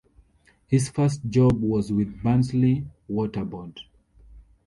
His 0.65 0.89
first 0.89 1.23
job 1.29 1.61
was 1.61 1.91
with 1.91 2.23
Barnsley 2.23 2.87
Water 3.07 3.45
Board. 3.45 3.81